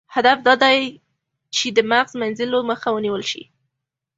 هدف 0.15 0.37
دا 0.47 0.53
دی 0.63 0.77
چې 1.55 1.67
د 1.77 1.79
مغز 1.91 2.11
مینځلو 2.19 2.59
مخه 2.71 2.87
ونیول 2.91 3.23
شي. 3.31 3.43